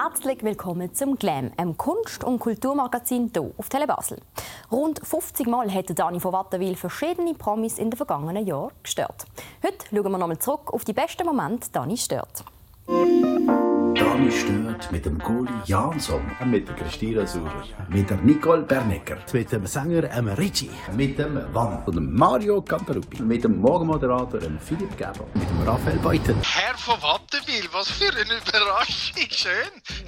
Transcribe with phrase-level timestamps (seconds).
[0.00, 4.20] Herzlich willkommen zum Glam, einem Kunst- und Kulturmagazin hier auf Tele Basel.
[4.70, 9.26] Rund 50 Mal hat Dani von Wattenwil verschiedene Promis in den vergangenen Jahren gestört.
[9.60, 12.44] Heute schauen wir nochmal zurück auf die besten Momente Dani stört.
[14.18, 16.20] Dani stört mit dem Goli Jansson.
[16.44, 17.64] Mit der Christina Sauer.
[17.88, 19.18] Mit der Nicole Bernecker.
[19.32, 20.70] Mit dem Sänger ähm, Richie.
[20.96, 21.84] Mit dem Wann.
[21.84, 23.22] Und dem Mario Camperuppi.
[23.22, 25.24] Mit dem Morgenmoderator ähm, Philipp Geber.
[25.34, 26.36] Mit dem Raphael Beuten.
[26.42, 29.22] Herr von Wattenwil, was für eine Überraschung.
[29.30, 29.52] Schön.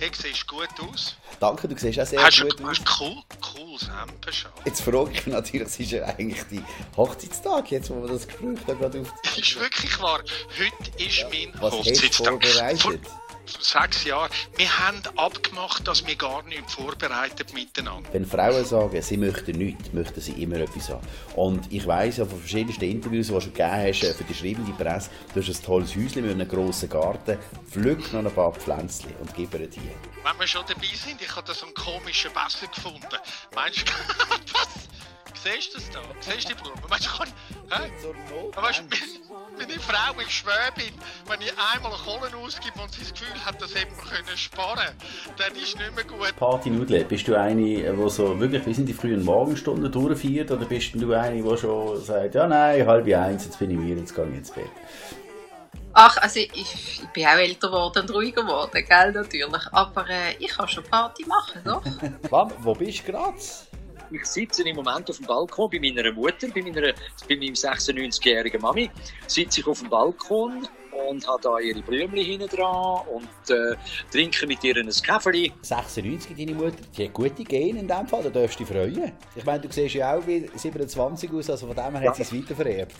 [0.00, 1.16] Hey, siehst gut aus.
[1.38, 2.80] Danke, du siehst auch sehr Hast du gut aus.
[2.80, 6.60] hast cool, cooles Hemd Jetzt frage ich natürlich, es ist ja eigentlich die
[6.96, 9.12] Hochzeitstag, jetzt wo wir das Gespräch da gerade auf...
[9.36, 10.18] Ist wirklich wahr.
[10.58, 12.26] Heute ist mein Was hast du Hochzeitstag.
[12.26, 12.80] vorbereitet?
[12.80, 14.30] Vor sechs Jahren.
[14.56, 18.08] Wir haben abgemacht, dass wir gar nichts vorbereiten miteinander.
[18.12, 21.06] Wenn Frauen sagen, sie möchten nichts, möchten sie immer etwas haben.
[21.36, 24.34] Und ich weiss ja von verschiedensten Interviews, die du schon gegeben hast äh, für die
[24.34, 28.52] schreibende Presse, du hast ein tolles Häuschen mit einem grossen Garten, pflück noch ein paar
[28.52, 29.80] Pflänzchen und gib ihr die.
[30.22, 33.06] Wenn wir schon dabei sind, ich habe da so einen komischen Besser gefunden.
[33.54, 33.92] Meinst du,
[34.52, 34.68] was?
[35.42, 36.00] Siehst du das da?
[36.20, 36.82] Siehst du die Blumen?
[36.88, 37.90] Meinst du, kann ich, hä?
[38.54, 39.29] Aber weißt du,
[39.70, 40.94] meine Frau ist Schwäbin.
[41.28, 44.94] Wenn ich einmal Kohlen ausgebe und sie das Gefühl hat, dass hätte man können sparen
[45.36, 46.36] dann ist nicht mehr gut.
[46.36, 50.94] Partynudle, bist du eine, die so wirklich bis in die frühen Morgenstunden durchfeiert oder bist
[50.94, 54.26] du eine, die schon sagt, ja nein, halb eins, jetzt bin ich müde, jetzt gehe
[54.28, 54.70] ich ins Bett?
[55.92, 59.72] Ach, also ich, ich bin auch älter geworden und ruhiger geworden, gell, natürlich.
[59.72, 61.82] Aber äh, ich kann schon Party machen, doch.
[62.30, 63.34] Mom, wo bist du gerade?
[64.10, 66.92] Ich sitze im Moment auf dem Balkon bei meiner Mutter, bei, meiner,
[67.28, 68.90] bei meinem 96-jährigen Mami.
[69.26, 70.66] Sitze ich auf dem Balkon
[71.08, 73.76] und habe da ihre Blümchen hinten dran und äh,
[74.10, 75.52] trinke mit ihr ein Kaffee.
[75.62, 79.12] 96 deine Mutter, die hat gute Gene in dem Fall, da darfst du dich freuen.
[79.36, 82.22] Ich meine, du siehst ja auch wie 27 aus, also von dem her hat sie
[82.22, 82.96] es weiter vererbt.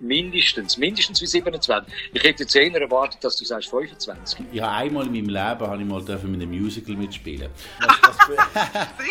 [0.00, 1.92] Mindestens, mindestens wie 27.
[2.12, 4.40] Ich hätte jetzt eher erwartet, dass du sagst 25.
[4.52, 7.50] Ich habe einmal in meinem Leben habe ich mal dürfen mit einem Musical mitspielen.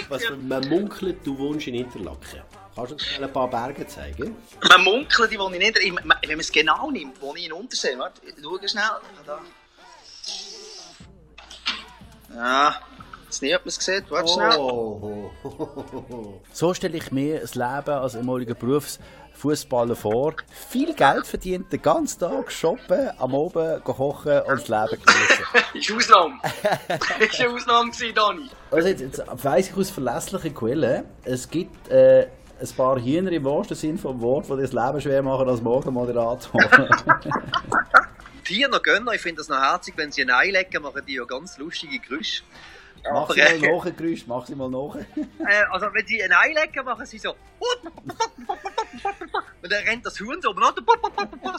[0.09, 2.41] Was, was, man munkelt, du wohnst in Interlaken.
[2.75, 4.35] Kannst du uns schnell ein paar Berge zeigen?
[4.69, 5.80] Man munkelt, die wohnen nicht.
[5.84, 7.97] Wenn man es genau nimmt, wohne ich in Untersee.
[7.97, 8.84] Warte, schau schnell.
[9.25, 9.41] Da.
[12.35, 12.81] Ja,
[13.34, 14.12] jetzt nicht, ob man es sieht.
[14.12, 14.58] Warte schnell.
[14.58, 15.32] Oh.
[16.54, 20.36] So stelle ich mir das Leben als ehemaliger Berufsfußballer vor.
[20.70, 25.46] Viel Geld verdient, den ganzen Tag shoppen, am Abend kochen und das Leben genießen.
[25.74, 26.40] ist Ausnahme.
[27.20, 28.50] ist eine Ausnahme gewesen, Dani.
[28.72, 32.28] Also jetzt, jetzt weiss ich aus verlässlichen Quellen, es gibt äh,
[32.60, 36.62] ein paar Hühner im wahrsten Sinn vom Wort, die das Leben schwer machen als Morgenmoderator.
[38.44, 41.16] Tiere noch Gönner, ich finde das noch herzig, wenn sie ein Ei legen, machen die
[41.16, 42.44] ja ganz lustige Geräusche.
[43.12, 44.96] Mach sie mal nach, Geräusch, mach sie mal nach.
[44.96, 47.36] Äh, also wenn sie ein Ei legen, machen sie so.
[49.62, 50.81] Und dann rennt das Huhn so oben runter.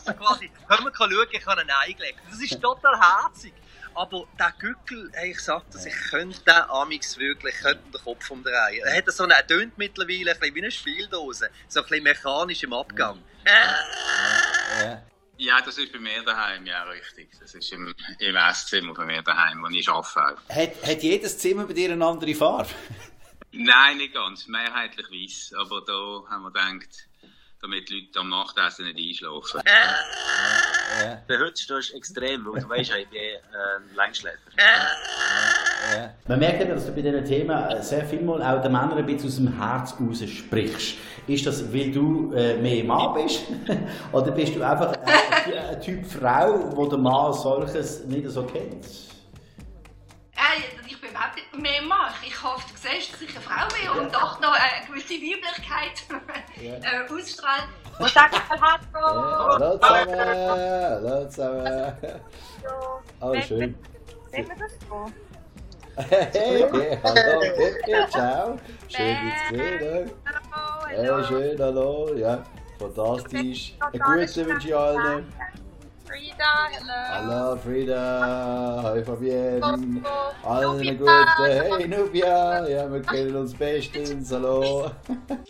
[0.04, 2.20] So quasi, können wir schauen, ich habe ein Ei gelegt.
[2.30, 3.52] Das ist total herzig.
[3.94, 8.02] Aber der Gückel, hey, ich sag das, ich könnte den Amix wirklich, ich könnte den
[8.02, 8.78] Kopf um den Ei.
[8.78, 11.50] Er hat so eine, er tönt mittlerweile ein bisschen wie eine Spieldose.
[11.68, 13.22] So ein bisschen mechanisch im Abgang.
[13.46, 14.84] Ja.
[14.84, 15.02] Ja,
[15.64, 17.30] das ist bei mir daheim, ja, richtig.
[17.40, 20.40] Das ist im, im Esszimmer bei mir daheim, wo ich arbeite.
[20.48, 22.70] Hat, hat jedes Zimmer bei dir eine andere Farbe?
[23.52, 24.46] Nein, nicht ganz.
[24.46, 25.54] Mehrheitlich weiß.
[25.58, 27.08] Aber da haben wir gedacht,
[27.62, 29.60] damit die Leute am Nachtessen nicht einschlafen.
[31.28, 33.40] Der Hütz ist extrem, weil du weißt, ich bin äh,
[33.94, 34.38] Langschläfer.
[36.28, 39.06] Man merkt eben, dass du bei diesen Themen sehr viel mal auch den Männern ein
[39.06, 40.96] bisschen aus dem Herz raus sprichst.
[41.26, 43.44] Ist das, weil du äh, mehr Mann bist?
[44.12, 48.86] Oder bist du einfach ein, ein Typ Frau, wo der Mann solches nicht so kennt?
[50.36, 52.12] Äh, ich bin überhaupt nicht mehr Mann.
[52.26, 56.02] Ich hoffe, du siehst, dass ich eine Frau bin und doch noch eine gewisse Weiblichkeit
[56.82, 57.64] äh, ausstrahlen.
[57.98, 61.92] Und sag mal Hallo zusammen, hallo zusammen.
[63.20, 63.74] Oh, schön.
[64.32, 65.06] Sehen wir das so?
[65.96, 68.58] Hey, hallo, Pippi, ciao.
[68.88, 70.10] Schön, dich zu sehen.
[70.26, 72.14] Hallo, Hey, schön, hallo.
[72.14, 72.42] Ja,
[72.92, 73.74] fantastisch.
[73.80, 75.24] Einen guten wünsche ich allen.
[76.06, 76.92] Frida, hello.
[77.32, 79.60] Hallo Frieda, hi Fabienne,
[80.44, 80.70] Hallo.
[80.72, 81.24] einen Nubia.
[81.36, 84.90] guten, hey Nubia, ja wir kennen uns bestens, hallo.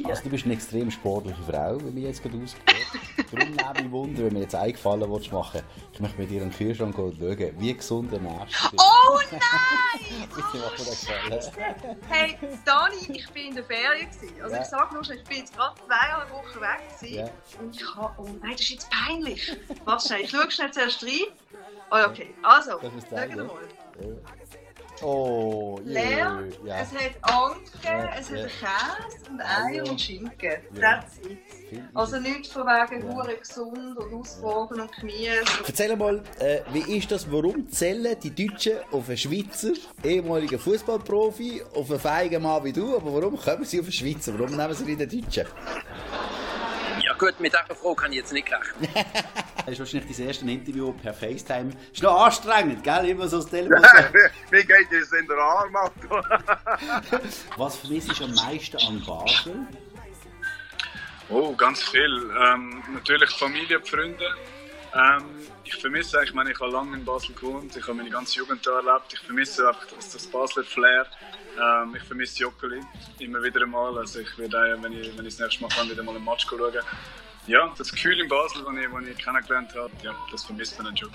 [0.06, 2.86] Also du bist eine extrem sportliche Frau, wie mir jetzt gerade ausgehört.
[3.32, 5.62] Darum nehme ich Wunder, wenn mir jetzt eingefallen willst machen,
[5.92, 8.74] ich möchte mit dir in den Kühlschrank gehen und schauen, wie gesund der Mensch ist.
[8.78, 10.28] Oh nein!
[10.34, 11.40] Gefallen.
[12.08, 14.08] Hey, Dani, ich bin in der Ferien.
[14.10, 14.34] Gewesen.
[14.42, 14.62] Also Ja.
[14.62, 17.14] ich sag nur schon, ich bin jetzt gerade zweieinhalb Wochen weg gewesen.
[17.18, 17.60] Ja.
[17.60, 18.14] Und ich habe...
[18.18, 19.56] Oh nein, das ist jetzt peinlich.
[19.84, 20.14] Warte
[20.50, 21.26] schnell, ich schaue schnell zuerst rein.
[21.90, 22.34] Oh, okay.
[22.42, 23.44] Also, schauen wir ja.
[23.44, 23.68] mal.
[25.02, 26.42] Oh, leer.
[26.64, 26.80] ja.
[26.80, 27.12] Es hat
[27.82, 28.46] Ja, es hat ja.
[28.46, 30.30] Käse und Eier und Schinken.
[30.40, 30.80] Ja.
[30.80, 31.38] That's it.
[31.92, 35.42] Also nichts von wegen hure gesund und Auswogen und Gemüse.
[35.66, 39.72] Erzähl mal, äh, wie ist das, warum zählen die Deutschen auf einen Schweizer,
[40.04, 44.38] ehemaligen Fußballprofi, auf einen feigen Mann wie du, aber warum kommen sie auf einen Schweizer?
[44.38, 45.46] Warum nehmen sie nicht den Deutschen?
[47.24, 48.90] Gut, mit dieser Frage kann ich jetzt nicht gerechnet.
[49.64, 51.70] Das ist wahrscheinlich dein erstes Interview per FaceTime.
[51.90, 53.08] Ist noch anstrengend, gell?
[53.08, 53.82] Immer so das Telefon.
[54.50, 56.42] Wie geht es in der Arm, Alter?
[57.56, 59.66] Was vermisst du am meisten an Basel?
[61.30, 62.30] Oh, ganz viel.
[62.46, 64.26] Ähm, natürlich Familie, Freunde.
[64.94, 65.24] Ähm,
[65.64, 68.64] ich vermisse ich meine, ich habe lange in Basel gewohnt, ich habe meine ganze Jugend
[68.64, 69.12] da erlebt.
[69.12, 71.06] Ich vermisse einfach das, das Basler Flair.
[71.60, 72.80] Ähm, ich vermisse Joggeli
[73.18, 73.98] immer wieder einmal.
[73.98, 76.24] Also ich werde, auch, wenn ich, wenn ich das nächste Mal kann, wieder mal einen
[76.24, 76.72] Match schauen.
[77.46, 81.10] Ja, das Gefühl in Basel, das ich, ich kennengelernt habe, ja, das vermisst man schon.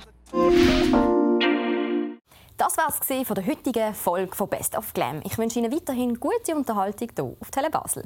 [2.57, 5.21] Das war es von der heutigen Folge von Best of Glam.
[5.23, 8.03] Ich wünsche Ihnen weiterhin gute Unterhaltung hier auf Tele Basel.